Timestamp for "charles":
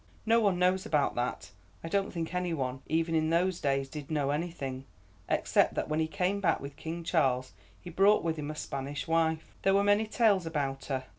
7.03-7.53